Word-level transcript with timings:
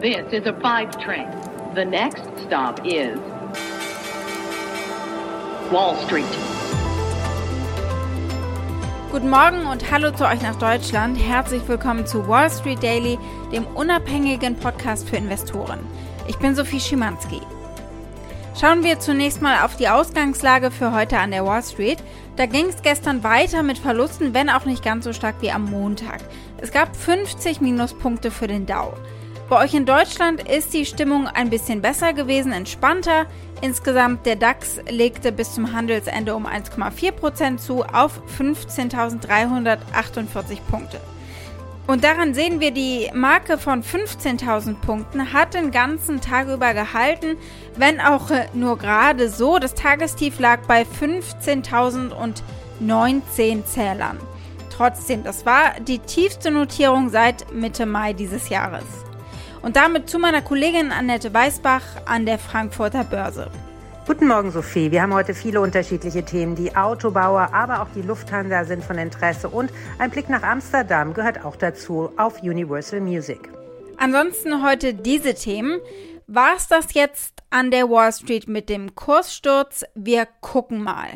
This 0.00 0.32
is 0.32 0.46
a 0.46 0.54
five 0.62 0.98
train. 0.98 1.28
The 1.74 1.84
next 1.84 2.22
stop 2.46 2.80
is 2.86 3.18
Wall 5.70 5.94
Street. 6.06 6.24
Guten 9.12 9.28
Morgen 9.28 9.66
und 9.66 9.90
hallo 9.90 10.10
zu 10.12 10.26
euch 10.26 10.40
nach 10.40 10.56
Deutschland. 10.56 11.18
Herzlich 11.18 11.68
willkommen 11.68 12.06
zu 12.06 12.26
Wall 12.26 12.50
Street 12.50 12.82
Daily, 12.82 13.18
dem 13.52 13.66
unabhängigen 13.66 14.56
Podcast 14.56 15.06
für 15.06 15.16
Investoren. 15.16 15.80
Ich 16.26 16.38
bin 16.38 16.54
Sophie 16.54 16.80
Schimanski. 16.80 17.42
Schauen 18.58 18.82
wir 18.82 19.00
zunächst 19.00 19.42
mal 19.42 19.66
auf 19.66 19.76
die 19.76 19.90
Ausgangslage 19.90 20.70
für 20.70 20.94
heute 20.94 21.18
an 21.18 21.30
der 21.30 21.44
Wall 21.44 21.62
Street. 21.62 21.98
Da 22.36 22.46
ging 22.46 22.70
es 22.70 22.80
gestern 22.80 23.22
weiter 23.22 23.62
mit 23.62 23.76
Verlusten, 23.76 24.32
wenn 24.32 24.48
auch 24.48 24.64
nicht 24.64 24.82
ganz 24.82 25.04
so 25.04 25.12
stark 25.12 25.34
wie 25.42 25.50
am 25.50 25.70
Montag. 25.70 26.20
Es 26.56 26.72
gab 26.72 26.96
50 26.96 27.60
Minuspunkte 27.60 28.30
für 28.30 28.46
den 28.46 28.64
Dow. 28.64 28.94
Bei 29.50 29.62
euch 29.64 29.74
in 29.74 29.84
Deutschland 29.84 30.48
ist 30.48 30.72
die 30.72 30.86
Stimmung 30.86 31.26
ein 31.26 31.50
bisschen 31.50 31.82
besser 31.82 32.12
gewesen, 32.12 32.52
entspannter. 32.52 33.26
Insgesamt 33.60 34.24
der 34.24 34.36
DAX 34.36 34.78
legte 34.88 35.32
bis 35.32 35.56
zum 35.56 35.72
Handelsende 35.72 36.36
um 36.36 36.46
1,4% 36.46 37.56
zu 37.56 37.82
auf 37.82 38.22
15.348 38.38 40.60
Punkte. 40.70 41.00
Und 41.88 42.04
daran 42.04 42.32
sehen 42.32 42.60
wir, 42.60 42.70
die 42.70 43.10
Marke 43.12 43.58
von 43.58 43.82
15.000 43.82 44.76
Punkten 44.76 45.32
hat 45.32 45.54
den 45.54 45.72
ganzen 45.72 46.20
Tag 46.20 46.46
über 46.46 46.72
gehalten, 46.72 47.36
wenn 47.74 48.00
auch 48.00 48.30
nur 48.54 48.78
gerade 48.78 49.28
so. 49.28 49.58
Das 49.58 49.74
Tagestief 49.74 50.38
lag 50.38 50.60
bei 50.68 50.82
15.019 50.82 53.64
Zählern. 53.64 54.18
Trotzdem, 54.72 55.24
das 55.24 55.44
war 55.44 55.72
die 55.80 55.98
tiefste 55.98 56.52
Notierung 56.52 57.08
seit 57.08 57.52
Mitte 57.52 57.84
Mai 57.84 58.12
dieses 58.12 58.48
Jahres. 58.48 59.09
Und 59.62 59.76
damit 59.76 60.08
zu 60.08 60.18
meiner 60.18 60.40
Kollegin 60.40 60.90
Annette 60.90 61.34
Weißbach 61.34 61.82
an 62.06 62.24
der 62.24 62.38
Frankfurter 62.38 63.04
Börse. 63.04 63.50
Guten 64.06 64.26
Morgen, 64.26 64.50
Sophie. 64.50 64.90
Wir 64.90 65.02
haben 65.02 65.12
heute 65.12 65.34
viele 65.34 65.60
unterschiedliche 65.60 66.24
Themen. 66.24 66.56
Die 66.56 66.74
Autobauer, 66.74 67.52
aber 67.52 67.82
auch 67.82 67.88
die 67.94 68.00
Lufthansa 68.00 68.64
sind 68.64 68.82
von 68.82 68.96
Interesse. 68.96 69.50
Und 69.50 69.70
ein 69.98 70.10
Blick 70.10 70.30
nach 70.30 70.42
Amsterdam 70.42 71.12
gehört 71.12 71.44
auch 71.44 71.56
dazu 71.56 72.10
auf 72.16 72.42
Universal 72.42 73.00
Music. 73.00 73.50
Ansonsten 73.98 74.64
heute 74.64 74.94
diese 74.94 75.34
Themen. 75.34 75.78
War 76.26 76.54
es 76.56 76.66
das 76.66 76.94
jetzt 76.94 77.42
an 77.50 77.70
der 77.70 77.90
Wall 77.90 78.12
Street 78.12 78.48
mit 78.48 78.70
dem 78.70 78.94
Kurssturz? 78.94 79.84
Wir 79.94 80.26
gucken 80.40 80.82
mal. 80.82 81.08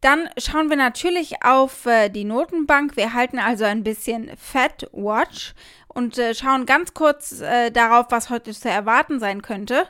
Dann 0.00 0.28
schauen 0.36 0.68
wir 0.68 0.76
natürlich 0.76 1.44
auf 1.44 1.86
äh, 1.86 2.08
die 2.08 2.24
Notenbank. 2.24 2.96
Wir 2.96 3.14
halten 3.14 3.38
also 3.38 3.64
ein 3.64 3.82
bisschen 3.82 4.30
Fed 4.36 4.88
Watch 4.92 5.54
und 5.88 6.18
äh, 6.18 6.34
schauen 6.34 6.66
ganz 6.66 6.94
kurz 6.94 7.40
äh, 7.40 7.70
darauf, 7.70 8.06
was 8.10 8.30
heute 8.30 8.52
zu 8.52 8.68
erwarten 8.68 9.20
sein 9.20 9.42
könnte. 9.42 9.86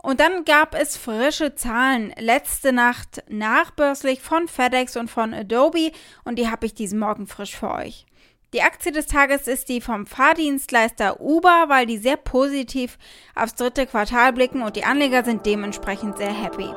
Und 0.00 0.20
dann 0.20 0.44
gab 0.44 0.74
es 0.74 0.96
frische 0.96 1.54
Zahlen 1.54 2.14
letzte 2.18 2.72
Nacht 2.72 3.24
nachbörslich 3.28 4.20
von 4.22 4.46
FedEx 4.46 4.96
und 4.96 5.10
von 5.10 5.34
Adobe 5.34 5.90
und 6.24 6.38
die 6.38 6.48
habe 6.48 6.66
ich 6.66 6.74
diesen 6.74 7.00
Morgen 7.00 7.26
frisch 7.26 7.56
für 7.56 7.72
euch. 7.72 8.06
Die 8.54 8.62
Aktie 8.62 8.92
des 8.92 9.06
Tages 9.06 9.46
ist 9.46 9.68
die 9.68 9.80
vom 9.80 10.06
Fahrdienstleister 10.06 11.20
Uber, 11.20 11.64
weil 11.66 11.84
die 11.84 11.98
sehr 11.98 12.16
positiv 12.16 12.96
aufs 13.34 13.56
dritte 13.56 13.86
Quartal 13.86 14.32
blicken 14.32 14.62
und 14.62 14.76
die 14.76 14.84
Anleger 14.84 15.24
sind 15.24 15.44
dementsprechend 15.44 16.16
sehr 16.16 16.32
happy. 16.32 16.70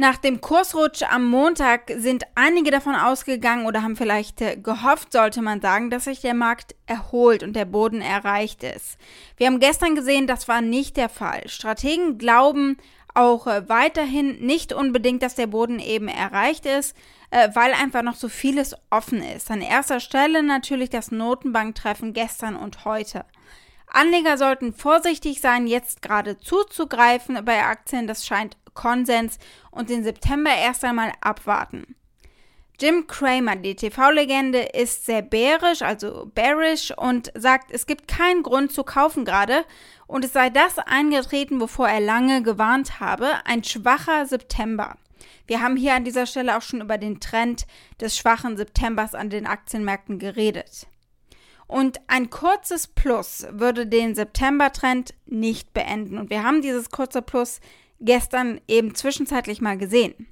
Nach 0.00 0.16
dem 0.16 0.40
Kursrutsch 0.40 1.02
am 1.02 1.26
Montag 1.26 1.90
sind 1.96 2.22
einige 2.36 2.70
davon 2.70 2.94
ausgegangen 2.94 3.66
oder 3.66 3.82
haben 3.82 3.96
vielleicht 3.96 4.40
äh, 4.40 4.56
gehofft, 4.56 5.10
sollte 5.10 5.42
man 5.42 5.60
sagen, 5.60 5.90
dass 5.90 6.04
sich 6.04 6.20
der 6.20 6.34
Markt 6.34 6.76
erholt 6.86 7.42
und 7.42 7.54
der 7.54 7.64
Boden 7.64 8.00
erreicht 8.00 8.62
ist. 8.62 8.96
Wir 9.38 9.48
haben 9.48 9.58
gestern 9.58 9.96
gesehen, 9.96 10.28
das 10.28 10.46
war 10.46 10.60
nicht 10.60 10.96
der 10.96 11.08
Fall. 11.08 11.48
Strategen 11.48 12.16
glauben 12.16 12.76
auch 13.12 13.48
äh, 13.48 13.68
weiterhin 13.68 14.38
nicht 14.38 14.72
unbedingt, 14.72 15.20
dass 15.20 15.34
der 15.34 15.48
Boden 15.48 15.80
eben 15.80 16.06
erreicht 16.06 16.64
ist, 16.64 16.96
äh, 17.32 17.48
weil 17.54 17.72
einfach 17.72 18.02
noch 18.02 18.14
so 18.14 18.28
vieles 18.28 18.76
offen 18.90 19.20
ist. 19.20 19.50
An 19.50 19.62
erster 19.62 19.98
Stelle 19.98 20.44
natürlich 20.44 20.90
das 20.90 21.10
Notenbanktreffen 21.10 22.12
gestern 22.12 22.54
und 22.54 22.84
heute. 22.84 23.24
Anleger 23.90 24.38
sollten 24.38 24.72
vorsichtig 24.72 25.40
sein, 25.40 25.66
jetzt 25.66 26.02
gerade 26.02 26.38
zuzugreifen 26.38 27.44
bei 27.44 27.64
Aktien. 27.64 28.06
Das 28.06 28.24
scheint 28.24 28.56
Konsens 28.78 29.38
und 29.72 29.90
den 29.90 30.04
September 30.04 30.50
erst 30.56 30.84
einmal 30.84 31.12
abwarten. 31.20 31.96
Jim 32.80 33.08
Cramer, 33.08 33.56
die 33.56 33.74
TV-Legende, 33.74 34.60
ist 34.60 35.04
sehr 35.04 35.22
bärisch, 35.22 35.82
also 35.82 36.30
bearish 36.32 36.92
und 36.96 37.32
sagt, 37.34 37.72
es 37.72 37.86
gibt 37.86 38.06
keinen 38.06 38.44
Grund 38.44 38.70
zu 38.70 38.84
kaufen 38.84 39.24
gerade 39.24 39.64
und 40.06 40.24
es 40.24 40.32
sei 40.32 40.48
das 40.48 40.78
eingetreten, 40.78 41.60
wovor 41.60 41.88
er 41.88 42.00
lange 42.00 42.44
gewarnt 42.44 43.00
habe, 43.00 43.26
ein 43.44 43.64
schwacher 43.64 44.26
September. 44.26 44.96
Wir 45.48 45.60
haben 45.60 45.76
hier 45.76 45.94
an 45.94 46.04
dieser 46.04 46.26
Stelle 46.26 46.56
auch 46.56 46.62
schon 46.62 46.80
über 46.80 46.98
den 46.98 47.18
Trend 47.18 47.66
des 48.00 48.16
schwachen 48.16 48.56
Septembers 48.56 49.16
an 49.16 49.28
den 49.28 49.48
Aktienmärkten 49.48 50.20
geredet. 50.20 50.86
Und 51.66 52.00
ein 52.06 52.30
kurzes 52.30 52.86
Plus 52.86 53.44
würde 53.50 53.86
den 53.86 54.14
September-Trend 54.14 55.14
nicht 55.26 55.74
beenden. 55.74 56.16
Und 56.16 56.30
wir 56.30 56.44
haben 56.44 56.62
dieses 56.62 56.90
kurze 56.90 57.22
Plus 57.22 57.60
gestern 58.00 58.60
eben 58.68 58.94
zwischenzeitlich 58.94 59.60
mal 59.60 59.76
gesehen. 59.76 60.28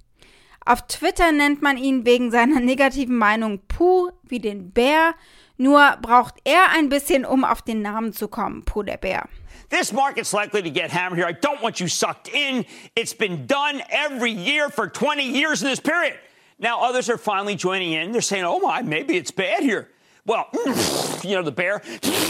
Auf 0.65 0.87
Twitter 0.88 1.31
nennt 1.32 1.62
man 1.62 1.77
ihn 1.77 2.04
wegen 2.04 2.31
seiner 2.31 2.60
negativen 2.60 3.16
Meinung 3.16 3.60
Puh 3.69 4.10
wie 4.25 4.41
den 4.41 4.72
Bär, 4.72 5.15
nur 5.56 5.97
braucht 6.03 6.34
er 6.44 6.71
ein 6.72 6.88
bisschen, 6.88 7.25
um 7.25 7.44
auf 7.44 7.62
den 7.62 7.82
Namen 7.82 8.12
zu 8.12 8.28
kommen, 8.28 8.65
Puh 8.65 8.82
der 8.82 8.99
Bär. 8.99 9.28
This 9.69 9.93
market's 9.93 10.32
likely 10.32 10.62
to 10.62 10.71
get 10.71 10.91
hammered 10.91 11.19
here. 11.19 11.26
I 11.26 11.32
don't 11.32 11.60
want 11.62 11.81
you 11.81 11.88
sucked 11.88 12.28
in. 12.28 12.65
It's 12.94 13.15
been 13.15 13.47
done 13.47 13.82
every 13.88 14.31
year 14.31 14.69
for 14.71 14.88
20 14.88 15.25
years 15.25 15.62
in 15.62 15.69
this 15.69 15.81
period. 15.81 16.19
Now 16.59 16.81
others 16.82 17.10
are 17.10 17.19
finally 17.19 17.56
joining 17.56 17.93
in. 17.93 18.12
They're 18.12 18.21
saying, 18.21 18.44
oh 18.44 18.60
my, 18.60 18.82
maybe 18.82 19.16
it's 19.16 19.32
bad 19.32 19.62
here. 19.62 19.91
Well, 20.25 20.49
you 21.22 21.34
know, 21.34 21.43
the 21.43 21.53
bear, 21.53 21.82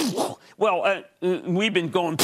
well, 0.57 0.85
uh, 0.85 1.03
we've 1.47 1.75
been 1.75 1.91
going 1.91 2.19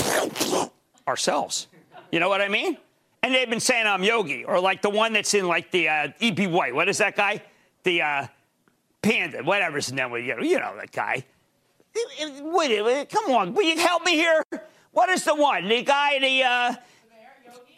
ourselves. 1.07 1.69
You 2.11 2.21
know 2.21 2.29
what 2.29 2.41
I 2.41 2.49
mean? 2.49 2.77
And 3.23 3.35
they've 3.35 3.49
been 3.49 3.61
saying 3.61 3.87
I'm 3.87 4.03
Yogi, 4.03 4.45
or 4.45 4.59
like 4.59 4.83
the 4.83 4.91
one 4.91 5.13
that's 5.13 5.33
in 5.35 5.47
like 5.47 5.71
the 5.71 5.89
uh, 5.89 6.09
E.B. 6.19 6.49
White. 6.49 6.75
What 6.75 6.89
is 6.89 6.99
that 6.99 7.15
guy? 7.15 7.43
The 7.85 8.03
uh, 8.03 8.27
Panda, 9.01 9.43
whatever's 9.43 9.91
in 9.91 9.97
there. 9.97 10.17
You 10.19 10.37
know, 10.37 10.43
you 10.43 10.59
know 10.59 10.77
that 10.77 10.91
guy. 10.93 11.25
Wait, 12.41 12.83
wait, 12.83 13.11
come 13.11 13.31
on, 13.33 13.55
will 13.55 13.65
you 13.65 13.79
help 13.79 14.05
me 14.05 14.13
here? 14.13 14.43
What 14.93 15.09
is 15.09 15.25
the 15.25 15.35
one? 15.35 15.69
The 15.69 15.83
guy, 15.83 16.19
the 16.19 16.43
uh, 16.43 16.75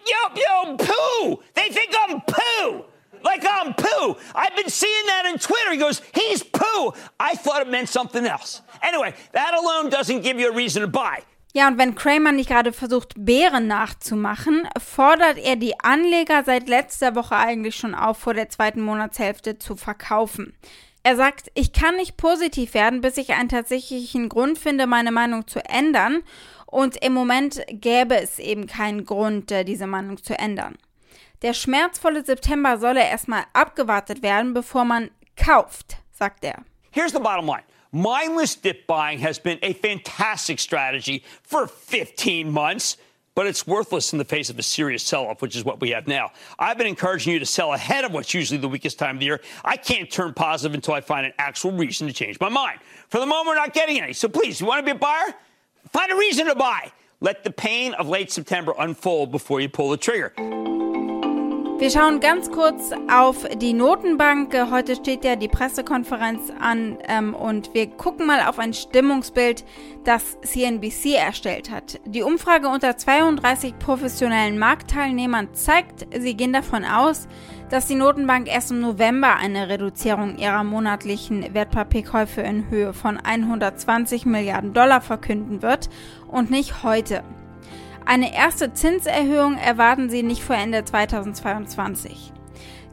yo, 0.06 0.36
yo, 0.36 0.76
poo. 0.76 1.42
They 1.54 1.68
think 1.68 1.94
I'm 1.98 2.20
poo. 2.20 2.84
Like 3.22 3.44
I'm 3.48 3.74
poo. 3.74 4.16
I've 4.34 4.54
been 4.54 4.68
seeing 4.68 5.06
that 5.06 5.24
on 5.26 5.38
Twitter. 5.38 5.72
He 5.72 5.78
goes, 5.78 6.02
he's 6.14 6.42
poo. 6.42 6.92
I 7.18 7.34
thought 7.34 7.62
it 7.62 7.68
meant 7.68 7.88
something 7.88 8.24
else. 8.26 8.60
Anyway, 8.82 9.14
that 9.32 9.54
alone 9.54 9.88
doesn't 9.88 10.20
give 10.20 10.38
you 10.38 10.50
a 10.50 10.54
reason 10.54 10.82
to 10.82 10.88
buy. 10.88 11.22
Ja, 11.56 11.68
und 11.68 11.78
wenn 11.78 11.94
Kramer 11.94 12.32
nicht 12.32 12.48
gerade 12.48 12.72
versucht, 12.72 13.14
Bären 13.16 13.68
nachzumachen, 13.68 14.66
fordert 14.84 15.38
er 15.38 15.54
die 15.54 15.78
Anleger 15.78 16.42
seit 16.42 16.68
letzter 16.68 17.14
Woche 17.14 17.36
eigentlich 17.36 17.76
schon 17.76 17.94
auf, 17.94 18.18
vor 18.18 18.34
der 18.34 18.48
zweiten 18.48 18.80
Monatshälfte 18.80 19.56
zu 19.56 19.76
verkaufen. 19.76 20.56
Er 21.04 21.14
sagt, 21.14 21.52
ich 21.54 21.72
kann 21.72 21.94
nicht 21.94 22.16
positiv 22.16 22.74
werden, 22.74 23.02
bis 23.02 23.18
ich 23.18 23.34
einen 23.34 23.48
tatsächlichen 23.48 24.28
Grund 24.28 24.58
finde, 24.58 24.88
meine 24.88 25.12
Meinung 25.12 25.46
zu 25.46 25.64
ändern. 25.64 26.24
Und 26.66 26.96
im 27.04 27.12
Moment 27.12 27.62
gäbe 27.68 28.16
es 28.16 28.40
eben 28.40 28.66
keinen 28.66 29.04
Grund, 29.04 29.52
äh, 29.52 29.64
diese 29.64 29.86
Meinung 29.86 30.20
zu 30.20 30.36
ändern. 30.36 30.76
Der 31.42 31.54
schmerzvolle 31.54 32.24
September 32.24 32.78
solle 32.78 33.04
erstmal 33.04 33.44
abgewartet 33.52 34.22
werden, 34.22 34.54
bevor 34.54 34.84
man 34.84 35.10
kauft, 35.36 35.98
sagt 36.10 36.42
er. 36.42 36.64
Here's 36.90 37.12
the 37.12 37.20
bottom 37.20 37.46
line. 37.46 37.62
Mindless 37.94 38.56
dip 38.56 38.88
buying 38.88 39.20
has 39.20 39.38
been 39.38 39.60
a 39.62 39.72
fantastic 39.72 40.58
strategy 40.58 41.22
for 41.44 41.68
15 41.68 42.50
months, 42.50 42.96
but 43.36 43.46
it's 43.46 43.68
worthless 43.68 44.12
in 44.12 44.18
the 44.18 44.24
face 44.24 44.50
of 44.50 44.58
a 44.58 44.64
serious 44.64 45.00
sell 45.04 45.26
off, 45.26 45.40
which 45.40 45.54
is 45.54 45.64
what 45.64 45.80
we 45.80 45.90
have 45.90 46.08
now. 46.08 46.32
I've 46.58 46.76
been 46.76 46.88
encouraging 46.88 47.32
you 47.32 47.38
to 47.38 47.46
sell 47.46 47.72
ahead 47.72 48.04
of 48.04 48.10
what's 48.10 48.34
usually 48.34 48.58
the 48.58 48.68
weakest 48.68 48.98
time 48.98 49.14
of 49.14 49.20
the 49.20 49.26
year. 49.26 49.40
I 49.64 49.76
can't 49.76 50.10
turn 50.10 50.34
positive 50.34 50.74
until 50.74 50.94
I 50.94 51.02
find 51.02 51.24
an 51.24 51.34
actual 51.38 51.70
reason 51.70 52.08
to 52.08 52.12
change 52.12 52.40
my 52.40 52.48
mind. 52.48 52.80
For 53.10 53.20
the 53.20 53.26
moment, 53.26 53.46
we're 53.46 53.54
not 53.54 53.72
getting 53.72 54.00
any. 54.00 54.12
So 54.12 54.28
please, 54.28 54.60
you 54.60 54.66
want 54.66 54.80
to 54.80 54.84
be 54.84 54.96
a 54.96 54.98
buyer? 54.98 55.32
Find 55.90 56.10
a 56.10 56.16
reason 56.16 56.46
to 56.46 56.56
buy. 56.56 56.90
Let 57.20 57.44
the 57.44 57.52
pain 57.52 57.94
of 57.94 58.08
late 58.08 58.32
September 58.32 58.74
unfold 58.76 59.30
before 59.30 59.60
you 59.60 59.68
pull 59.68 59.90
the 59.90 59.96
trigger. 59.96 60.32
Wir 61.76 61.90
schauen 61.90 62.20
ganz 62.20 62.52
kurz 62.52 62.92
auf 63.12 63.48
die 63.56 63.72
Notenbank. 63.72 64.54
Heute 64.70 64.94
steht 64.94 65.24
ja 65.24 65.34
die 65.34 65.48
Pressekonferenz 65.48 66.52
an 66.60 66.98
ähm, 67.08 67.34
und 67.34 67.74
wir 67.74 67.88
gucken 67.88 68.28
mal 68.28 68.46
auf 68.46 68.60
ein 68.60 68.72
Stimmungsbild, 68.72 69.64
das 70.04 70.40
CNBC 70.40 71.16
erstellt 71.16 71.72
hat. 71.72 72.00
Die 72.04 72.22
Umfrage 72.22 72.68
unter 72.68 72.96
32 72.96 73.76
professionellen 73.80 74.56
Marktteilnehmern 74.56 75.52
zeigt, 75.52 76.06
sie 76.16 76.36
gehen 76.36 76.52
davon 76.52 76.84
aus, 76.84 77.26
dass 77.70 77.88
die 77.88 77.96
Notenbank 77.96 78.46
erst 78.46 78.70
im 78.70 78.80
November 78.80 79.34
eine 79.34 79.68
Reduzierung 79.68 80.38
ihrer 80.38 80.62
monatlichen 80.62 81.54
Wertpapierkäufe 81.54 82.40
in 82.40 82.70
Höhe 82.70 82.94
von 82.94 83.18
120 83.18 84.26
Milliarden 84.26 84.74
Dollar 84.74 85.00
verkünden 85.00 85.60
wird 85.60 85.90
und 86.28 86.50
nicht 86.50 86.84
heute. 86.84 87.24
Eine 88.06 88.34
erste 88.34 88.74
Zinserhöhung 88.74 89.56
erwarten 89.56 90.10
sie 90.10 90.22
nicht 90.22 90.44
vor 90.44 90.56
Ende 90.56 90.84
2022. 90.84 92.32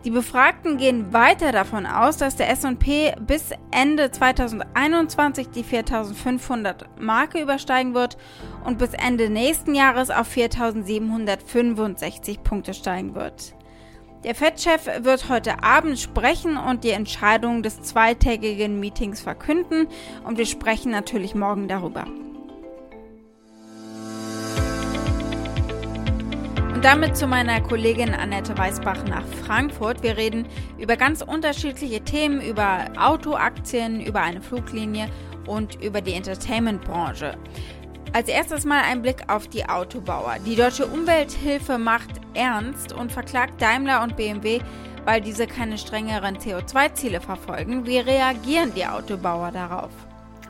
Die 0.06 0.10
Befragten 0.10 0.78
gehen 0.78 1.12
weiter 1.13 1.52
davon 1.52 1.86
aus, 1.86 2.18
dass 2.18 2.38
der 2.38 2.50
S&P 2.50 3.13
bis 3.19 3.50
Ende 3.72 4.10
2021 4.10 5.50
die 5.50 5.63
4500 5.63 7.00
Marke 7.00 7.42
übersteigen 7.42 7.94
wird 7.94 8.18
und 8.63 8.80
bis 8.80 8.94
Ende 8.94 9.30
nächsten 9.30 9.75
Jahres 9.75 10.10
auf 10.10 10.28
4765 10.28 12.42
Punkte 12.42 12.74
steigen 12.74 13.14
wird. 13.14 13.54
Der 14.24 14.34
Fed-Chef 14.34 15.04
wird 15.04 15.30
heute 15.30 15.62
Abend 15.62 16.00
sprechen 16.00 16.57
und 16.57 16.84
die 16.84 16.92
Entscheidung 16.92 17.64
des 17.64 17.81
zweitägigen 17.81 18.80
Meetings 18.80 19.19
verkünden 19.19 19.88
und 20.24 20.38
wir 20.38 20.46
sprechen 20.46 20.92
natürlich 20.92 21.36
morgen 21.36 21.68
darüber. 21.68 22.06
Und 26.81 26.86
damit 26.86 27.16
zu 27.16 27.28
meiner 27.28 27.62
Kollegin 27.62 28.16
Annette 28.16 28.57
Weißbach 28.57 29.04
nach 29.06 29.24
Frankfurt. 29.45 30.01
Wir 30.01 30.18
reden 30.18 30.48
über 30.80 30.98
ganz 30.98 31.22
unterschiedliche 31.22 32.01
Themen, 32.01 32.42
über 32.42 32.86
Autoaktien, 32.98 34.01
über 34.01 34.22
eine 34.22 34.42
Fluglinie 34.42 35.07
und 35.45 35.80
über 35.83 36.01
die 36.01 36.13
Entertainment-Branche. 36.13 37.38
Als 38.13 38.30
erstes 38.30 38.66
mal 38.66 38.81
ein 38.81 39.04
Blick 39.04 39.18
auf 39.28 39.48
die 39.48 39.63
Autobauer. 39.63 40.38
Die 40.44 40.56
Deutsche 40.56 40.88
Umwelthilfe 40.88 41.78
macht 41.78 42.19
ernst 42.33 42.94
und 42.94 43.12
verklagt 43.12 43.62
Daimler 43.62 44.01
und 44.01 44.18
BMW, 44.18 44.60
weil 45.06 45.22
diese 45.22 45.45
keine 45.45 45.78
strengeren 45.78 46.38
CO2-Ziele 46.38 47.22
verfolgen. 47.22 47.86
Wie 47.86 48.00
reagieren 48.00 48.74
die 48.75 48.88
Autobauer 48.88 49.51
darauf? 49.51 49.92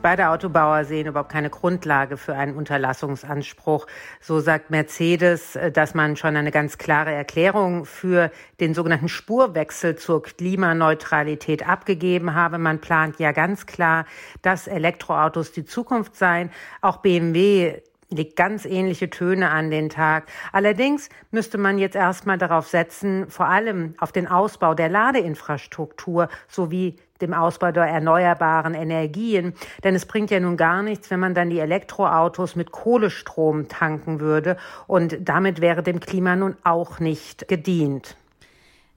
Beide 0.02 0.30
Autobauer 0.30 0.84
sehen 0.84 1.06
überhaupt 1.06 1.30
keine 1.30 1.48
Grundlage 1.48 2.16
für 2.16 2.34
einen 2.34 2.56
Unterlassungsanspruch. 2.56 3.86
So 4.20 4.40
sagt 4.40 4.68
Mercedes, 4.68 5.54
äh, 5.54 5.70
dass 5.70 5.94
man 5.94 6.16
schon 6.16 6.36
eine 6.36 6.50
ganz 6.50 6.76
klare 6.76 7.12
Erklärung 7.12 7.84
für 7.84 8.32
den 8.58 8.74
sogenannten 8.74 9.08
Spurwechsel 9.08 9.94
zur 9.94 10.24
Klimaneutralität 10.24 11.68
abgegeben 11.68 12.34
habe. 12.34 12.58
Man 12.58 12.80
plant 12.80 13.20
ja 13.20 13.30
ganz 13.30 13.66
klar, 13.66 14.04
dass 14.42 14.66
Elektroautos 14.66 15.52
die 15.52 15.64
Zukunft 15.64 16.16
seien. 16.16 16.50
Auch 16.80 16.96
BMW 16.96 17.80
legt 18.10 18.34
ganz 18.34 18.64
ähnliche 18.64 19.08
Töne 19.08 19.50
an 19.50 19.70
den 19.70 19.88
Tag. 19.88 20.26
Allerdings 20.50 21.10
müsste 21.30 21.58
man 21.58 21.78
jetzt 21.78 21.94
erstmal 21.94 22.38
darauf 22.38 22.66
setzen, 22.66 23.30
vor 23.30 23.46
allem 23.46 23.94
auf 23.98 24.10
den 24.10 24.26
Ausbau 24.26 24.74
der 24.74 24.88
Ladeinfrastruktur 24.88 26.28
sowie 26.48 26.96
dem 27.22 27.32
Ausbau 27.32 27.72
der 27.72 27.84
erneuerbaren 27.84 28.74
Energien. 28.74 29.54
Denn 29.84 29.94
es 29.94 30.06
bringt 30.06 30.30
ja 30.30 30.40
nun 30.40 30.56
gar 30.56 30.82
nichts, 30.82 31.10
wenn 31.10 31.20
man 31.20 31.34
dann 31.34 31.50
die 31.50 31.60
Elektroautos 31.60 32.56
mit 32.56 32.72
Kohlestrom 32.72 33.68
tanken 33.68 34.20
würde. 34.20 34.56
Und 34.86 35.16
damit 35.20 35.60
wäre 35.60 35.82
dem 35.82 36.00
Klima 36.00 36.36
nun 36.36 36.56
auch 36.64 37.00
nicht 37.00 37.48
gedient. 37.48 38.16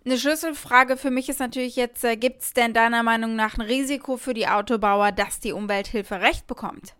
Eine 0.06 0.18
Schlüsselfrage 0.18 0.98
für 0.98 1.10
mich 1.10 1.30
ist 1.30 1.40
natürlich 1.40 1.76
jetzt, 1.76 2.04
äh, 2.04 2.16
gibt 2.16 2.44
es 2.44 2.54
denn 2.54 2.74
deiner 2.74 3.02
Meinung 3.02 3.36
nach 3.36 3.58
ein 3.58 3.62
Risiko 3.62 4.18
für 4.18 4.36
die 4.36 4.48
Autobauer, 4.48 5.12
dass 5.12 5.40
die 5.40 5.52
Umwelthilfe 5.52 6.22
recht 6.22 6.46
bekommt? 6.46 6.94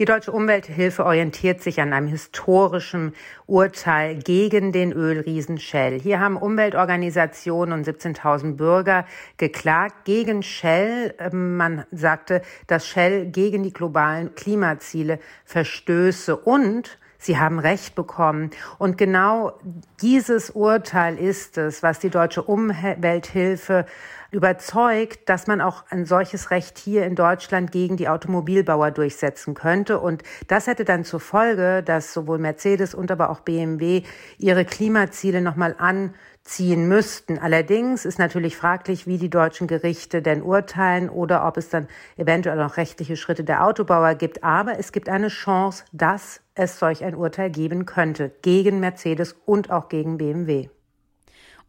Die 0.00 0.06
Deutsche 0.06 0.32
Umwelthilfe 0.32 1.04
orientiert 1.04 1.62
sich 1.62 1.80
an 1.80 1.92
einem 1.92 2.08
historischen 2.08 3.14
Urteil 3.46 4.16
gegen 4.16 4.72
den 4.72 4.92
Ölriesen 4.92 5.58
Shell. 5.58 6.00
Hier 6.00 6.18
haben 6.18 6.36
Umweltorganisationen 6.36 7.72
und 7.72 7.86
17.000 7.86 8.56
Bürger 8.56 9.06
geklagt 9.36 10.04
gegen 10.04 10.42
Shell. 10.42 11.14
Ähm, 11.20 11.56
man 11.56 11.84
sagte, 11.92 12.42
dass 12.66 12.88
Shell 12.88 13.26
gegen 13.26 13.62
die 13.62 13.72
globalen 13.72 14.34
Klimaziele 14.34 15.20
verstöße 15.44 16.36
und 16.38 16.98
Sie 17.16 17.38
haben 17.38 17.58
Recht 17.58 17.94
bekommen. 17.94 18.50
Und 18.76 18.98
genau 18.98 19.58
dieses 20.02 20.50
Urteil 20.50 21.16
ist 21.16 21.56
es, 21.56 21.82
was 21.82 21.98
die 21.98 22.10
Deutsche 22.10 22.42
Umwelthilfe 22.42 23.86
überzeugt, 24.34 25.28
dass 25.28 25.46
man 25.46 25.60
auch 25.60 25.84
ein 25.90 26.04
solches 26.04 26.50
Recht 26.50 26.76
hier 26.76 27.06
in 27.06 27.14
Deutschland 27.14 27.70
gegen 27.70 27.96
die 27.96 28.08
Automobilbauer 28.08 28.90
durchsetzen 28.90 29.54
könnte. 29.54 30.00
Und 30.00 30.22
das 30.48 30.66
hätte 30.66 30.84
dann 30.84 31.04
zur 31.04 31.20
Folge, 31.20 31.82
dass 31.82 32.12
sowohl 32.12 32.38
Mercedes 32.38 32.94
und 32.94 33.10
aber 33.10 33.30
auch 33.30 33.40
BMW 33.40 34.02
ihre 34.38 34.64
Klimaziele 34.64 35.40
nochmal 35.40 35.76
anziehen 35.78 36.88
müssten. 36.88 37.38
Allerdings 37.38 38.04
ist 38.04 38.18
natürlich 38.18 38.56
fraglich, 38.56 39.06
wie 39.06 39.18
die 39.18 39.30
deutschen 39.30 39.68
Gerichte 39.68 40.20
denn 40.20 40.42
urteilen 40.42 41.08
oder 41.08 41.46
ob 41.46 41.56
es 41.56 41.68
dann 41.68 41.86
eventuell 42.16 42.56
noch 42.56 42.76
rechtliche 42.76 43.16
Schritte 43.16 43.44
der 43.44 43.64
Autobauer 43.64 44.16
gibt. 44.16 44.42
Aber 44.42 44.78
es 44.78 44.90
gibt 44.90 45.08
eine 45.08 45.28
Chance, 45.28 45.84
dass 45.92 46.40
es 46.56 46.78
solch 46.80 47.04
ein 47.04 47.14
Urteil 47.14 47.50
geben 47.50 47.86
könnte 47.86 48.32
gegen 48.42 48.80
Mercedes 48.80 49.36
und 49.46 49.70
auch 49.70 49.88
gegen 49.88 50.18
BMW. 50.18 50.68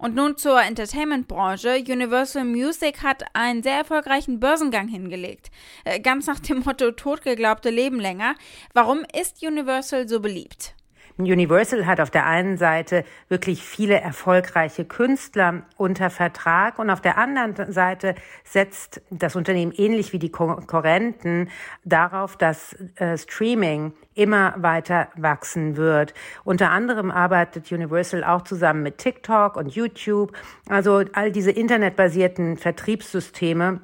Und 0.06 0.14
nun 0.14 0.38
zur 0.38 0.62
Entertainment-Branche. 0.62 1.84
Universal 1.90 2.46
Music 2.46 3.02
hat 3.02 3.24
einen 3.34 3.64
sehr 3.64 3.78
erfolgreichen 3.78 4.40
Börsengang 4.40 4.88
hingelegt. 4.88 5.50
Äh, 5.84 6.00
ganz 6.00 6.28
nach 6.28 6.40
dem 6.40 6.60
Motto 6.60 6.92
Totgeglaubte 6.92 7.72
leben 7.72 8.00
länger. 8.00 8.36
Warum 8.76 9.04
ist 9.20 9.42
Universal 9.42 10.08
so 10.08 10.20
beliebt? 10.20 10.76
Universal 11.18 11.88
hat 11.88 12.00
auf 12.00 12.12
der 12.12 12.28
einen 12.28 12.58
Seite 12.58 13.04
wirklich 13.30 13.64
viele 13.64 14.00
erfolgreiche 14.00 14.86
Künstler 14.86 15.64
unter 15.76 16.12
Vertrag 16.12 16.78
und 16.78 16.92
auf 16.92 17.02
der 17.02 17.18
anderen 17.18 17.72
Seite 17.72 18.14
setzt 18.44 19.02
das 19.10 19.36
Unternehmen 19.36 19.72
ähnlich 19.72 20.14
wie 20.14 20.20
die 20.20 20.30
Konkurrenten 20.30 21.50
darauf, 21.84 22.38
dass 22.38 22.74
äh, 22.98 23.18
Streaming 23.18 23.94
immer 24.16 24.56
weiter 24.58 25.10
wachsen 25.16 25.78
wird. 25.78 26.14
Unter 26.44 26.72
anderem 26.72 27.12
arbeitet 27.12 27.72
Universal 27.72 28.24
auch 28.24 28.42
zusammen 28.42 28.82
mit 28.82 28.98
TikTok 28.98 29.58
und 29.58 29.76
YouTube. 29.76 30.32
Also 30.68 31.04
all 31.14 31.32
diese 31.32 31.52
internetbasierten 31.52 32.58
Vertriebssysteme 32.58 33.82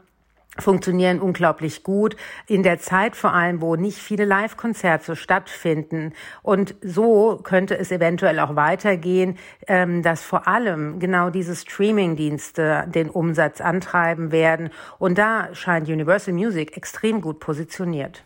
funktionieren 0.60 1.20
unglaublich 1.20 1.84
gut. 1.84 2.16
In 2.48 2.64
der 2.64 2.80
Zeit 2.80 3.16
vor 3.16 3.34
allem, 3.34 3.62
wo 3.62 3.76
nicht 3.76 3.98
viele 3.98 4.26
Live-Konzerte 4.26 5.16
stattfinden. 5.16 6.14
Und 6.44 6.76
so 6.82 7.40
könnte 7.42 7.78
es 7.78 7.92
eventuell 7.92 8.40
auch 8.40 8.56
weitergehen, 8.56 9.38
ähm, 9.68 10.04
dass 10.04 10.24
vor 10.24 10.48
allem 10.48 11.00
genau 11.00 11.30
diese 11.30 11.56
Streaming-Dienste 11.56 12.86
den 12.88 13.10
Umsatz 13.10 13.62
antreiben 13.62 14.32
werden. 14.32 14.72
Und 15.00 15.18
da 15.18 15.54
scheint 15.54 15.88
Universal 15.88 16.34
Music 16.34 16.76
extrem 16.76 17.22
gut 17.22 17.40
positioniert. 17.40 18.24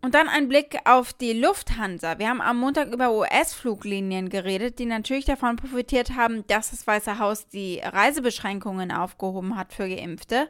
Und 0.00 0.14
dann 0.14 0.28
ein 0.28 0.48
Blick 0.48 0.78
auf 0.84 1.12
die 1.12 1.32
Lufthansa. 1.32 2.20
Wir 2.20 2.28
haben 2.28 2.40
am 2.40 2.58
Montag 2.58 2.92
über 2.92 3.12
US-Fluglinien 3.12 4.28
geredet, 4.28 4.78
die 4.78 4.86
natürlich 4.86 5.24
davon 5.24 5.56
profitiert 5.56 6.14
haben, 6.14 6.46
dass 6.46 6.70
das 6.70 6.86
Weiße 6.86 7.18
Haus 7.18 7.48
die 7.48 7.80
Reisebeschränkungen 7.80 8.92
aufgehoben 8.92 9.56
hat 9.56 9.72
für 9.72 9.88
Geimpfte. 9.88 10.48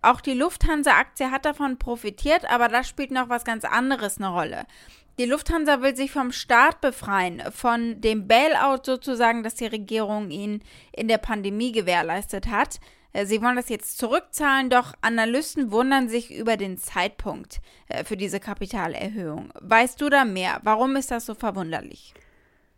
Auch 0.00 0.20
die 0.20 0.34
Lufthansa-Aktie 0.34 1.30
hat 1.32 1.44
davon 1.44 1.76
profitiert, 1.76 2.48
aber 2.48 2.68
da 2.68 2.84
spielt 2.84 3.10
noch 3.10 3.28
was 3.28 3.44
ganz 3.44 3.64
anderes 3.64 4.18
eine 4.18 4.28
Rolle. 4.28 4.64
Die 5.18 5.26
Lufthansa 5.26 5.80
will 5.80 5.96
sich 5.96 6.12
vom 6.12 6.30
Staat 6.30 6.80
befreien, 6.80 7.42
von 7.52 8.00
dem 8.00 8.28
Bailout 8.28 8.82
sozusagen, 8.84 9.42
das 9.42 9.54
die 9.54 9.66
Regierung 9.66 10.30
ihnen 10.30 10.62
in 10.92 11.08
der 11.08 11.18
Pandemie 11.18 11.72
gewährleistet 11.72 12.48
hat. 12.48 12.78
Äh, 13.14 13.24
sie 13.24 13.40
wollen 13.40 13.56
das 13.56 13.70
jetzt 13.70 13.96
zurückzahlen, 13.96 14.68
doch 14.68 14.92
Analysten 15.00 15.70
wundern 15.70 16.10
sich 16.10 16.34
über 16.34 16.58
den 16.58 16.76
Zeitpunkt 16.76 17.60
äh, 17.88 18.04
für 18.04 18.18
diese 18.18 18.40
Kapitalerhöhung. 18.40 19.50
Weißt 19.60 19.98
du 20.00 20.10
da 20.10 20.26
mehr? 20.26 20.60
Warum 20.62 20.96
ist 20.96 21.10
das 21.10 21.24
so 21.24 21.34
verwunderlich? 21.34 22.12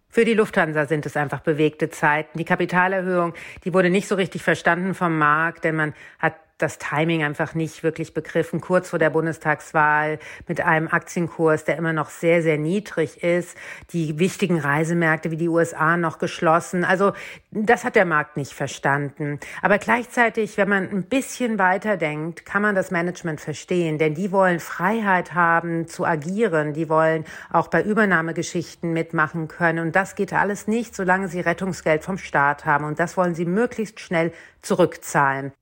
Für 0.08 0.24
die 0.24 0.34
Lufthansa 0.34 0.86
sind 0.86 1.04
es 1.04 1.16
einfach 1.16 1.40
bewegte 1.40 1.90
Zeiten. 1.90 2.38
Die 2.38 2.44
Kapitalerhöhung, 2.44 3.34
die 3.64 3.74
wurde 3.74 3.90
nicht 3.90 4.06
so 4.06 4.14
richtig 4.14 4.42
verstanden 4.42 4.94
vom 4.94 5.18
Markt, 5.18 5.64
denn 5.64 5.74
man 5.74 5.94
hat 6.18 6.36
das 6.58 6.78
Timing 6.78 7.22
einfach 7.22 7.54
nicht 7.54 7.82
wirklich 7.82 8.14
begriffen, 8.14 8.60
kurz 8.60 8.88
vor 8.88 8.98
der 8.98 9.10
Bundestagswahl 9.10 10.18
mit 10.48 10.60
einem 10.62 10.88
Aktienkurs, 10.88 11.64
der 11.64 11.76
immer 11.76 11.92
noch 11.92 12.08
sehr, 12.08 12.42
sehr 12.42 12.56
niedrig 12.56 13.22
ist, 13.22 13.56
die 13.90 14.18
wichtigen 14.18 14.58
Reisemärkte 14.58 15.30
wie 15.30 15.36
die 15.36 15.48
USA 15.48 15.98
noch 15.98 16.18
geschlossen. 16.18 16.84
Also 16.84 17.12
das 17.50 17.84
hat 17.84 17.94
der 17.94 18.06
Markt 18.06 18.38
nicht 18.38 18.54
verstanden. 18.54 19.38
Aber 19.60 19.76
gleichzeitig, 19.76 20.56
wenn 20.56 20.68
man 20.68 20.88
ein 20.88 21.02
bisschen 21.02 21.58
weiter 21.58 21.98
denkt, 21.98 22.46
kann 22.46 22.62
man 22.62 22.74
das 22.74 22.90
Management 22.90 23.40
verstehen, 23.40 23.98
denn 23.98 24.14
die 24.14 24.32
wollen 24.32 24.60
Freiheit 24.60 25.34
haben 25.34 25.86
zu 25.88 26.06
agieren, 26.06 26.72
die 26.72 26.88
wollen 26.88 27.24
auch 27.52 27.68
bei 27.68 27.82
Übernahmegeschichten 27.82 28.94
mitmachen 28.94 29.48
können 29.48 29.80
und 29.80 29.94
das 29.94 30.14
geht 30.14 30.32
alles 30.32 30.66
nicht, 30.66 30.96
solange 30.96 31.28
sie 31.28 31.40
Rettungsgeld 31.40 32.02
vom 32.02 32.16
Staat 32.16 32.64
haben 32.64 32.84
und 32.86 32.98
das 32.98 33.18
wollen 33.18 33.34
sie 33.34 33.44
möglichst 33.44 34.00
schnell 34.00 34.32
zurückzahlen. 34.62 35.52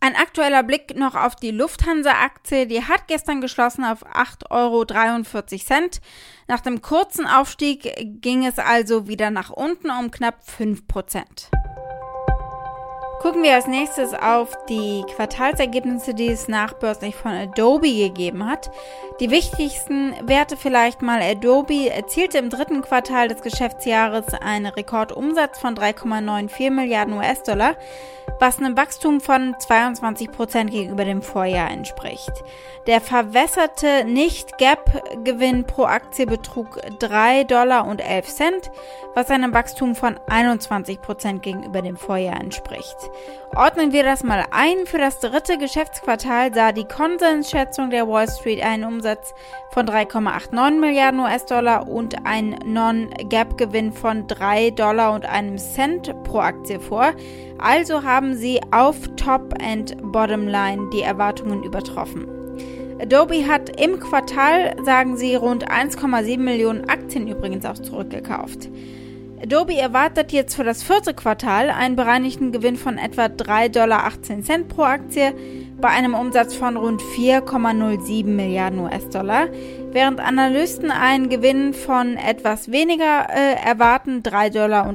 Ein 0.00 0.14
aktueller 0.14 0.62
Blick 0.62 0.96
noch 0.96 1.16
auf 1.16 1.34
die 1.34 1.50
Lufthansa-Aktie. 1.50 2.66
Die 2.66 2.84
hat 2.84 3.08
gestern 3.08 3.40
geschlossen 3.40 3.84
auf 3.84 4.06
8,43 4.06 5.70
Euro. 5.70 5.88
Nach 6.46 6.60
dem 6.60 6.82
kurzen 6.82 7.26
Aufstieg 7.26 8.20
ging 8.22 8.46
es 8.46 8.58
also 8.58 9.08
wieder 9.08 9.30
nach 9.30 9.50
unten 9.50 9.90
um 9.90 10.12
knapp 10.12 10.36
5 10.44 10.86
Prozent. 10.86 11.50
Gucken 13.20 13.42
wir 13.42 13.56
als 13.56 13.66
nächstes 13.66 14.14
auf 14.14 14.56
die 14.68 15.02
Quartalsergebnisse, 15.16 16.14
die 16.14 16.28
es 16.28 16.46
nachbörslich 16.46 17.16
von 17.16 17.32
Adobe 17.32 17.92
gegeben 17.92 18.48
hat. 18.48 18.70
Die 19.18 19.32
wichtigsten 19.32 20.14
Werte 20.28 20.56
vielleicht 20.56 21.02
mal. 21.02 21.20
Adobe 21.20 21.90
erzielte 21.90 22.38
im 22.38 22.48
dritten 22.48 22.80
Quartal 22.80 23.26
des 23.26 23.42
Geschäftsjahres 23.42 24.34
einen 24.34 24.66
Rekordumsatz 24.66 25.58
von 25.58 25.74
3,94 25.74 26.70
Milliarden 26.70 27.14
US-Dollar, 27.14 27.76
was 28.38 28.58
einem 28.58 28.76
Wachstum 28.76 29.20
von 29.20 29.54
22 29.58 30.30
Prozent 30.30 30.70
gegenüber 30.70 31.04
dem 31.04 31.22
Vorjahr 31.22 31.70
entspricht. 31.70 32.32
Der 32.86 33.00
verwässerte 33.00 34.04
Nicht-Gap-Gewinn 34.04 35.64
pro 35.64 35.84
Aktie 35.84 36.26
betrug 36.26 36.80
3 36.98 37.44
Dollar 37.44 37.86
und 37.86 38.00
11 38.00 38.26
Cent, 38.28 38.70
was 39.14 39.30
einem 39.30 39.52
Wachstum 39.52 39.94
von 39.94 40.18
21 40.28 41.00
Prozent 41.00 41.42
gegenüber 41.42 41.82
dem 41.82 41.96
Vorjahr 41.96 42.40
entspricht. 42.40 42.96
Ordnen 43.54 43.92
wir 43.92 44.04
das 44.04 44.22
mal 44.22 44.44
ein. 44.50 44.86
Für 44.86 44.98
das 44.98 45.20
dritte 45.20 45.58
Geschäftsquartal 45.58 46.54
sah 46.54 46.72
die 46.72 46.84
Konsensschätzung 46.84 47.90
der 47.90 48.06
Wall 48.06 48.28
Street 48.28 48.62
einen 48.62 48.84
Umsatz 48.84 49.34
von 49.70 49.86
3,89 49.86 50.78
Milliarden 50.78 51.20
US-Dollar 51.20 51.88
und 51.88 52.26
einen 52.26 52.58
Non-Gap-Gewinn 52.64 53.92
von 53.92 54.26
3 54.26 54.70
Dollar 54.70 55.12
und 55.14 55.26
einem 55.26 55.58
Cent 55.58 56.14
pro 56.24 56.38
Aktie 56.38 56.78
vor. 56.78 57.12
Also 57.58 58.02
haben 58.04 58.36
sie 58.36 58.60
auf 58.70 58.96
Top 59.16 59.54
and 59.62 59.96
Bottom 60.12 60.46
Line 60.46 60.90
die 60.92 61.02
Erwartungen 61.02 61.62
übertroffen. 61.62 62.26
Adobe 63.00 63.46
hat 63.46 63.80
im 63.80 64.00
Quartal, 64.00 64.74
sagen 64.84 65.16
sie, 65.16 65.36
rund 65.36 65.70
1,7 65.70 66.38
Millionen 66.38 66.88
Aktien 66.88 67.28
übrigens 67.28 67.64
auch 67.64 67.78
zurückgekauft. 67.78 68.68
Adobe 69.40 69.76
erwartet 69.76 70.32
jetzt 70.32 70.56
für 70.56 70.64
das 70.64 70.82
vierte 70.82 71.14
Quartal 71.14 71.70
einen 71.70 71.94
bereinigten 71.94 72.50
Gewinn 72.50 72.76
von 72.76 72.98
etwa 72.98 73.26
3,18 73.26 73.68
Dollar 73.68 74.10
pro 74.68 74.82
Aktie 74.82 75.32
bei 75.80 75.88
einem 75.88 76.14
Umsatz 76.14 76.56
von 76.56 76.76
rund 76.76 77.00
4,07 77.00 78.24
Milliarden 78.26 78.80
US-Dollar, 78.80 79.46
während 79.92 80.18
Analysten 80.18 80.90
einen 80.90 81.28
Gewinn 81.28 81.72
von 81.72 82.16
etwas 82.16 82.72
weniger 82.72 83.28
äh, 83.30 83.64
erwarten, 83.64 84.24
3 84.24 84.50
Dollar 84.50 84.88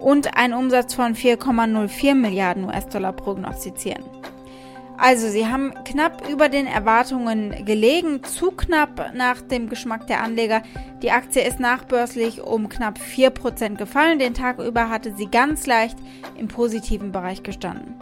und 0.00 0.26
8 0.26 0.30
Cent, 0.30 0.30
und 0.30 0.36
einen 0.36 0.54
Umsatz 0.54 0.94
von 0.94 1.14
4,04 1.14 2.14
Milliarden 2.14 2.64
US-Dollar 2.64 3.12
prognostizieren. 3.12 4.02
Also, 5.02 5.28
sie 5.28 5.46
haben 5.46 5.72
knapp 5.84 6.28
über 6.28 6.50
den 6.50 6.66
Erwartungen 6.66 7.64
gelegen, 7.64 8.22
zu 8.22 8.50
knapp 8.50 9.14
nach 9.14 9.40
dem 9.40 9.70
Geschmack 9.70 10.06
der 10.08 10.22
Anleger. 10.22 10.62
Die 11.00 11.10
Aktie 11.10 11.42
ist 11.42 11.58
nachbörslich 11.58 12.42
um 12.42 12.68
knapp 12.68 12.98
4% 12.98 13.76
gefallen. 13.76 14.18
Den 14.18 14.34
Tag 14.34 14.58
über 14.58 14.90
hatte 14.90 15.14
sie 15.16 15.26
ganz 15.26 15.66
leicht 15.66 15.96
im 16.36 16.48
positiven 16.48 17.12
Bereich 17.12 17.42
gestanden. 17.42 17.94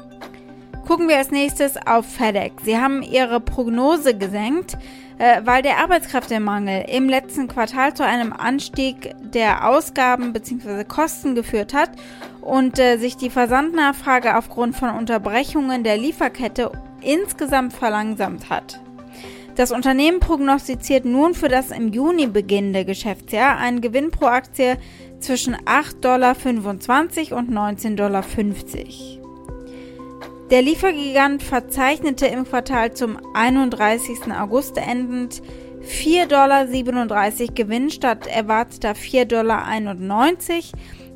Gucken 0.88 1.06
wir 1.06 1.18
als 1.18 1.30
nächstes 1.30 1.76
auf 1.86 2.06
FedEx. 2.06 2.64
Sie 2.64 2.78
haben 2.78 3.02
ihre 3.02 3.38
Prognose 3.38 4.16
gesenkt, 4.16 4.76
äh, 5.18 5.42
weil 5.44 5.62
der 5.62 5.78
Arbeitskräftemangel 5.78 6.84
im 6.88 7.08
letzten 7.08 7.48
Quartal 7.48 7.94
zu 7.94 8.04
einem 8.04 8.32
Anstieg 8.32 9.14
der 9.20 9.68
Ausgaben 9.68 10.32
bzw. 10.32 10.84
Kosten 10.84 11.34
geführt 11.34 11.74
hat 11.74 11.90
und 12.40 12.78
äh, 12.78 12.96
sich 12.96 13.16
die 13.16 13.30
Versandnachfrage 13.30 14.36
aufgrund 14.36 14.76
von 14.76 14.90
Unterbrechungen 14.90 15.84
der 15.84 15.96
Lieferkette 15.96 16.72
insgesamt 17.02 17.72
verlangsamt 17.72 18.50
hat. 18.50 18.80
Das 19.56 19.72
Unternehmen 19.72 20.20
prognostiziert 20.20 21.04
nun 21.04 21.34
für 21.34 21.48
das 21.48 21.72
im 21.72 21.92
Juni 21.92 22.28
beginnende 22.28 22.84
Geschäftsjahr 22.84 23.58
einen 23.58 23.80
Gewinn 23.80 24.12
pro 24.12 24.26
Aktie 24.26 24.78
zwischen 25.18 25.56
8,25 25.56 26.00
Dollar 26.00 26.36
und 27.38 27.50
19,50 27.50 27.96
Dollar. 27.96 29.17
Der 30.50 30.62
Liefergigant 30.62 31.42
verzeichnete 31.42 32.26
im 32.26 32.44
Quartal 32.44 32.94
zum 32.94 33.18
31. 33.34 34.32
August 34.32 34.78
endend 34.78 35.42
4,37 35.82 36.26
Dollar 36.26 36.66
Gewinn 37.54 37.90
statt 37.90 38.26
erwarteter 38.26 38.92
4,91 38.92 39.26
Dollar 39.26 39.66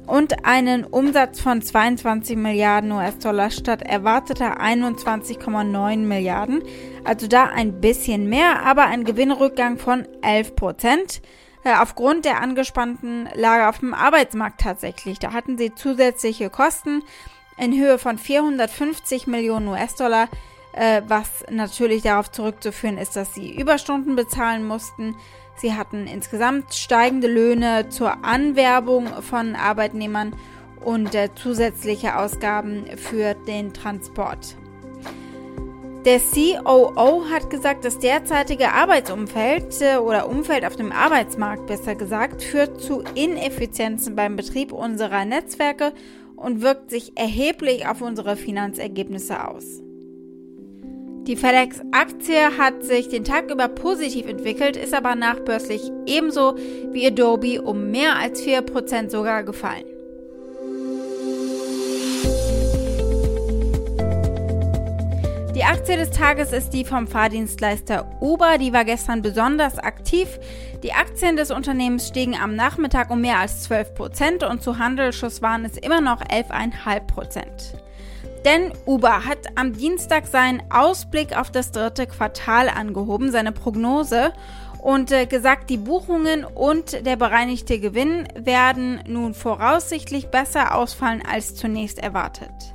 und 0.07 0.45
einen 0.45 0.85
Umsatz 0.85 1.41
von 1.41 1.63
22 1.63 2.37
Milliarden 2.37 2.93
US-Dollar 2.93 3.51
statt 3.51 3.81
erwarteter 3.81 4.61
21,9 4.61 5.97
Milliarden. 5.97 6.63
Also 7.05 7.27
da 7.27 7.45
ein 7.47 7.81
bisschen 7.81 8.29
mehr, 8.29 8.67
aber 8.67 8.85
ein 8.85 9.05
Gewinnrückgang 9.05 9.79
von 9.79 10.07
11 10.21 10.57
Prozent 10.57 11.23
äh, 11.65 11.73
aufgrund 11.75 12.27
der 12.27 12.43
angespannten 12.43 13.31
Lage 13.35 13.67
auf 13.67 13.79
dem 13.79 13.95
Arbeitsmarkt 13.95 14.61
tatsächlich. 14.61 15.19
Da 15.19 15.33
hatten 15.33 15.57
sie 15.57 15.75
zusätzliche 15.75 16.51
Kosten 16.51 17.03
in 17.63 17.79
Höhe 17.79 17.99
von 17.99 18.19
450 18.19 19.29
Millionen 19.29 19.69
US-Dollar, 19.69 20.29
äh, 20.73 21.03
was 21.07 21.45
natürlich 21.49 22.03
darauf 22.03 22.31
zurückzuführen 22.31 22.99
ist, 22.99 23.15
dass 23.15 23.35
sie 23.35 23.55
Überstunden 23.55 24.17
bezahlen 24.17 24.67
mussten. 24.67 25.15
Sie 25.57 25.75
hatten 25.75 26.07
insgesamt 26.07 26.75
steigende 26.75 27.29
Löhne 27.29 27.89
zur 27.89 28.25
Anwerbung 28.25 29.07
von 29.23 29.55
Arbeitnehmern 29.55 30.35
und 30.85 31.15
äh, 31.15 31.29
zusätzliche 31.37 32.19
Ausgaben 32.19 32.87
für 32.97 33.35
den 33.35 33.73
Transport. 33.73 34.57
Der 36.05 36.19
COO 36.19 37.27
hat 37.31 37.49
gesagt, 37.49 37.85
das 37.85 38.01
derzeitige 38.01 38.73
Arbeitsumfeld 38.73 39.81
äh, 39.83 39.97
oder 39.99 40.29
Umfeld 40.29 40.65
auf 40.65 40.75
dem 40.75 40.91
Arbeitsmarkt 40.91 41.69
besser 41.69 41.95
gesagt 41.95 42.43
führt 42.43 42.81
zu 42.81 43.05
Ineffizienzen 43.15 44.17
beim 44.17 44.35
Betrieb 44.35 44.73
unserer 44.73 45.25
Netzwerke 45.25 45.93
und 46.43 46.63
wirkt 46.63 46.91
sich 46.91 47.17
erheblich 47.17 47.87
auf 47.87 48.03
unsere 48.03 48.37
Finanzergebnisse 48.37 49.49
aus. 49.49 49.83
Die 51.27 51.37
FedEx-Aktie 51.37 52.59
hat 52.59 52.83
sich 52.83 53.09
den 53.09 53.23
Tag 53.23 53.49
über 53.51 53.69
positiv 53.69 54.27
entwickelt, 54.27 54.77
ist 54.77 54.93
aber 54.93 55.15
nachbörslich 55.15 55.81
ebenso 56.05 56.57
wie 56.91 57.07
Adobe 57.07 57.63
um 57.63 57.93
mehr 57.93 58.17
als 58.17 58.43
4% 58.43 59.09
sogar 59.09 59.45
gefallen. 59.45 59.92
Die 65.55 65.65
Aktie 65.65 65.99
des 65.99 66.11
Tages 66.11 66.51
ist 66.51 66.71
die 66.71 66.83
vom 66.83 67.07
Fahrdienstleister 67.07 68.11
Uber. 68.23 68.57
Die 68.57 68.73
war 68.73 68.87
gestern 68.87 69.21
besonders 69.21 69.79
aktiv. 69.79 70.41
Die 70.83 70.95
Aktien 70.95 71.37
des 71.37 71.51
Unternehmens 71.51 72.09
stiegen 72.09 72.35
am 72.35 72.57
Nachmittag 72.57 73.11
um 73.11 73.21
mehr 73.21 73.39
als 73.39 73.71
12% 73.71 74.47
und 74.47 74.63
zu 74.63 74.79
Handelsschluss 74.79 75.43
waren 75.43 75.67
es 75.67 75.77
immer 75.77 76.01
noch 76.01 76.23
11,5%. 76.23 77.43
Denn 78.47 78.73
Uber 78.87 79.27
hat 79.27 79.41
am 79.57 79.75
Dienstag 79.75 80.27
seinen 80.27 80.63
Ausblick 80.71 81.37
auf 81.37 81.51
das 81.51 81.71
dritte 81.71 82.07
Quartal 82.07 82.71
angehoben, 82.71 83.31
seine 83.31 83.53
Prognose, 83.53 84.33
und 84.81 85.13
äh, 85.13 85.27
gesagt, 85.27 85.69
die 85.69 85.77
Buchungen 85.77 86.45
und 86.45 87.07
der 87.07 87.17
bereinigte 87.17 87.79
Gewinn 87.79 88.27
werden 88.35 89.01
nun 89.07 89.35
voraussichtlich 89.35 90.29
besser 90.29 90.75
ausfallen 90.75 91.23
als 91.31 91.55
zunächst 91.55 91.99
erwartet. 91.99 92.73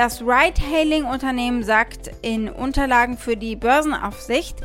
Das 0.00 0.22
Ride-Hailing-Unternehmen 0.22 1.62
sagt 1.62 2.10
in 2.22 2.48
Unterlagen 2.48 3.18
für 3.18 3.36
die 3.36 3.54
Börsenaufsicht, 3.54 4.56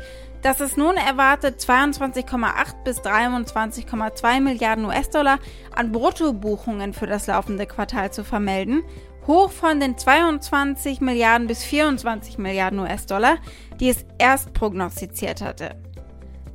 dass 0.41 0.61
es 0.61 0.77
nun 0.77 0.95
erwartet, 0.95 1.59
22,8 1.59 2.83
bis 2.85 3.01
23,2 3.01 4.39
Milliarden 4.39 4.85
US-Dollar 4.85 5.39
an 5.75 5.91
Bruttobuchungen 5.91 6.93
für 6.93 7.05
das 7.05 7.27
laufende 7.27 7.65
Quartal 7.65 8.13
zu 8.13 8.23
vermelden 8.23 8.83
hoch 9.27 9.51
von 9.51 9.81
den 9.81 9.97
22 9.97 11.01
Milliarden 11.01 11.47
bis 11.47 11.65
24 11.65 12.37
Milliarden 12.37 12.79
US-Dollar, 12.79 13.39
die 13.81 13.89
es 13.89 14.05
erst 14.17 14.53
prognostiziert 14.53 15.41
hatte. 15.41 15.75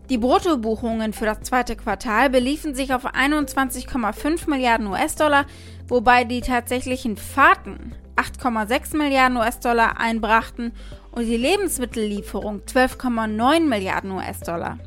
Die 0.08 0.16
Bruttobuchungen 0.16 1.12
für 1.12 1.26
das 1.26 1.42
zweite 1.42 1.76
Quartal 1.76 2.30
beliefen 2.30 2.74
sich 2.74 2.94
auf 2.94 3.04
21,5 3.04 4.48
Milliarden 4.48 4.86
US-Dollar, 4.86 5.44
wobei 5.86 6.24
die 6.24 6.40
tatsächlichen 6.40 7.18
Fahrten 7.18 7.94
8,6 8.20 8.96
Milliarden 8.96 9.38
US-Dollar 9.38 9.98
einbrachten 9.98 10.72
und 11.10 11.24
die 11.24 11.38
Lebensmittellieferung 11.38 12.60
12,9 12.66 13.60
Milliarden 13.60 14.10
US-Dollar. 14.12 14.78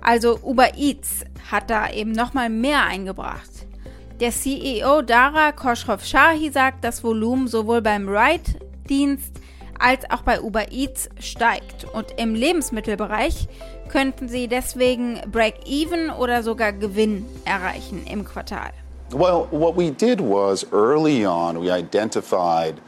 Also 0.00 0.38
Uber 0.42 0.76
Eats 0.76 1.24
hat 1.50 1.68
da 1.68 1.90
eben 1.90 2.12
nochmal 2.12 2.48
mehr 2.48 2.84
eingebracht. 2.84 3.50
Der 4.20 4.30
CEO 4.30 5.02
Dara 5.02 5.52
Khosrow-Shahi 5.52 6.50
sagt, 6.50 6.84
das 6.84 7.04
Volumen 7.04 7.48
sowohl 7.48 7.82
beim 7.82 8.08
Ride-Dienst 8.08 9.40
als 9.78 10.08
auch 10.10 10.22
bei 10.22 10.40
Uber 10.40 10.72
Eats 10.72 11.10
steigt. 11.18 11.84
Und 11.84 12.12
im 12.16 12.34
Lebensmittelbereich 12.34 13.48
könnten 13.88 14.28
sie 14.28 14.48
deswegen 14.48 15.20
Break-Even 15.30 16.10
oder 16.10 16.42
sogar 16.42 16.72
Gewinn 16.72 17.26
erreichen 17.44 18.06
im 18.06 18.24
Quartal. 18.24 18.72
Well, 19.14 19.46
what 19.52 19.76
we 19.76 19.90
did 19.90 20.20
was 20.20 20.64
early 20.72 21.24
on 21.24 21.60
we 21.60 21.70
identified 21.70 22.80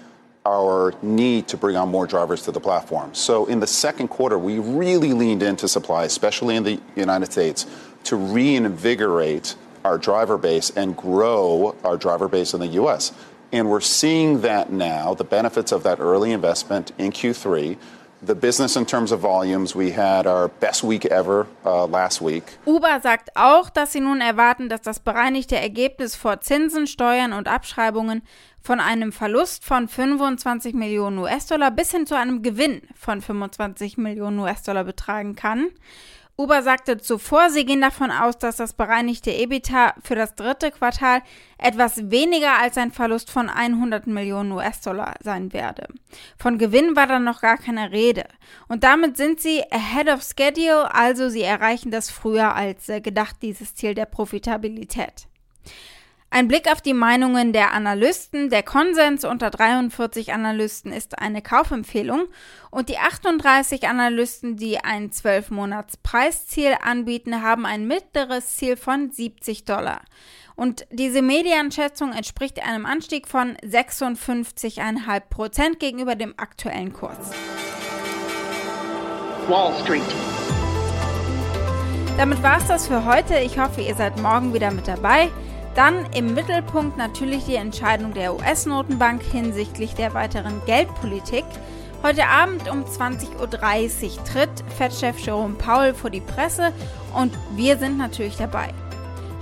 our 0.44 0.92
need 1.00 1.46
to 1.48 1.56
bring 1.56 1.76
on 1.76 1.88
more 1.88 2.04
drivers 2.04 2.42
to 2.42 2.50
the 2.50 2.58
platform. 2.58 3.14
So 3.14 3.46
in 3.46 3.60
the 3.60 3.66
second 3.68 4.08
quarter, 4.08 4.36
we 4.36 4.58
really 4.58 5.12
leaned 5.12 5.44
into 5.44 5.68
supply, 5.68 6.02
especially 6.02 6.56
in 6.56 6.64
the 6.64 6.80
United 6.96 7.30
States, 7.30 7.64
to 8.04 8.16
reinvigorate 8.16 9.54
our 9.84 9.98
driver 9.98 10.36
base 10.36 10.70
and 10.70 10.96
grow 10.96 11.76
our 11.84 11.96
driver 11.96 12.26
base 12.26 12.54
in 12.54 12.60
the 12.60 12.66
U.S. 12.82 13.12
And 13.52 13.70
we're 13.70 13.80
seeing 13.80 14.40
that 14.40 14.72
now, 14.72 15.14
the 15.14 15.22
benefits 15.22 15.70
of 15.70 15.84
that 15.84 16.00
early 16.00 16.32
investment 16.32 16.90
in 16.98 17.12
Q3. 17.12 17.76
The 18.22 18.34
business 18.34 18.76
in 18.76 18.86
terms 18.86 19.12
of 19.12 19.20
volumes, 19.20 19.74
we 19.76 19.92
had 19.92 20.26
our 20.26 20.48
best 20.48 20.82
week 20.82 21.04
ever 21.04 21.46
uh, 21.64 21.86
last 21.86 22.22
week. 22.22 22.44
Uber 22.64 23.00
sagt 23.02 23.30
auch, 23.34 23.68
dass 23.68 23.92
sie 23.92 24.00
nun 24.00 24.20
erwarten, 24.20 24.68
dass 24.68 24.80
das 24.80 25.00
bereinigte 25.00 25.56
Ergebnis 25.56 26.16
vor 26.16 26.40
Zinsen, 26.40 26.86
Steuern 26.86 27.32
und 27.32 27.46
Abschreibungen 27.46 28.22
von 28.62 28.80
einem 28.80 29.12
Verlust 29.12 29.64
von 29.64 29.86
25 29.86 30.74
Millionen 30.74 31.18
US-Dollar 31.18 31.70
bis 31.70 31.90
hin 31.90 32.06
zu 32.06 32.16
einem 32.16 32.42
Gewinn 32.42 32.82
von 32.94 33.20
25 33.20 33.98
Millionen 33.98 34.38
US-Dollar 34.38 34.84
betragen 34.84 35.36
kann. 35.36 35.68
Uber 36.38 36.62
sagte 36.62 36.98
zuvor, 36.98 37.48
sie 37.48 37.64
gehen 37.64 37.80
davon 37.80 38.10
aus, 38.10 38.36
dass 38.36 38.56
das 38.56 38.74
bereinigte 38.74 39.30
EBITDA 39.30 39.94
für 40.02 40.14
das 40.14 40.34
dritte 40.34 40.70
Quartal 40.70 41.22
etwas 41.56 42.10
weniger 42.10 42.58
als 42.58 42.76
ein 42.76 42.92
Verlust 42.92 43.30
von 43.30 43.48
100 43.48 44.06
Millionen 44.06 44.52
US-Dollar 44.52 45.14
sein 45.22 45.54
werde. 45.54 45.88
Von 46.38 46.58
Gewinn 46.58 46.94
war 46.94 47.06
dann 47.06 47.24
noch 47.24 47.40
gar 47.40 47.56
keine 47.56 47.90
Rede. 47.90 48.26
Und 48.68 48.84
damit 48.84 49.16
sind 49.16 49.40
sie 49.40 49.62
ahead 49.70 50.10
of 50.10 50.22
schedule, 50.22 50.94
also 50.94 51.30
sie 51.30 51.42
erreichen 51.42 51.90
das 51.90 52.10
früher 52.10 52.54
als 52.54 52.90
äh, 52.90 53.00
gedacht, 53.00 53.36
dieses 53.40 53.74
Ziel 53.74 53.94
der 53.94 54.06
Profitabilität. 54.06 55.28
Ein 56.36 56.48
Blick 56.48 56.70
auf 56.70 56.82
die 56.82 56.92
Meinungen 56.92 57.54
der 57.54 57.72
Analysten. 57.72 58.50
Der 58.50 58.62
Konsens 58.62 59.24
unter 59.24 59.48
43 59.48 60.34
Analysten 60.34 60.92
ist 60.92 61.18
eine 61.18 61.40
Kaufempfehlung 61.40 62.24
und 62.70 62.90
die 62.90 62.98
38 62.98 63.88
Analysten, 63.88 64.58
die 64.58 64.76
ein 64.76 65.08
12-Monats-Preisziel 65.08 66.76
anbieten, 66.82 67.40
haben 67.40 67.64
ein 67.64 67.86
mittleres 67.86 68.54
Ziel 68.54 68.76
von 68.76 69.10
70 69.10 69.64
Dollar. 69.64 70.02
Und 70.56 70.86
diese 70.90 71.22
Medianschätzung 71.22 72.12
entspricht 72.12 72.62
einem 72.62 72.84
Anstieg 72.84 73.28
von 73.28 73.56
56,5 73.64 75.20
Prozent 75.30 75.80
gegenüber 75.80 76.16
dem 76.16 76.34
aktuellen 76.36 76.92
Kurs. 76.92 77.30
Wall 79.48 79.72
Street. 79.82 80.02
Damit 82.18 82.42
war 82.42 82.58
es 82.58 82.66
das 82.66 82.88
für 82.88 83.06
heute. 83.06 83.38
Ich 83.38 83.58
hoffe, 83.58 83.80
ihr 83.80 83.94
seid 83.94 84.20
morgen 84.20 84.52
wieder 84.52 84.70
mit 84.70 84.86
dabei. 84.86 85.30
Dann 85.76 86.06
im 86.14 86.32
Mittelpunkt 86.32 86.96
natürlich 86.96 87.44
die 87.44 87.56
Entscheidung 87.56 88.14
der 88.14 88.34
US-Notenbank 88.34 89.22
hinsichtlich 89.22 89.94
der 89.94 90.14
weiteren 90.14 90.62
Geldpolitik. 90.64 91.44
Heute 92.02 92.26
Abend 92.26 92.70
um 92.70 92.84
20.30 92.84 93.38
Uhr 93.38 94.24
tritt 94.24 94.50
Fed-Chef 94.78 95.18
Jerome 95.18 95.54
Powell 95.54 95.92
vor 95.92 96.08
die 96.08 96.22
Presse 96.22 96.72
und 97.14 97.32
wir 97.56 97.76
sind 97.76 97.98
natürlich 97.98 98.36
dabei. 98.36 98.70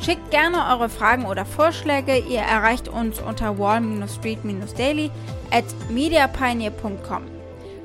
Schickt 0.00 0.32
gerne 0.32 0.56
eure 0.72 0.88
Fragen 0.88 1.24
oder 1.24 1.46
Vorschläge. 1.46 2.18
Ihr 2.18 2.40
erreicht 2.40 2.88
uns 2.88 3.20
unter 3.20 3.56
wall-street-daily 3.56 5.10
at 5.52 5.64
mediapioneer.com. 5.88 7.22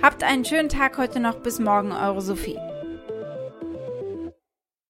Habt 0.02 0.24
einen 0.24 0.44
schönen 0.44 0.70
Tag 0.70 0.98
heute 0.98 1.20
noch. 1.20 1.36
Bis 1.36 1.60
morgen, 1.60 1.92
eure 1.92 2.22
Sophie. 2.22 2.58